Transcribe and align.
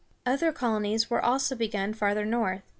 Other 0.25 0.51
colonies 0.51 1.11
were 1.11 1.23
also 1.23 1.55
begun 1.55 1.93
farther 1.93 2.25
north. 2.25 2.63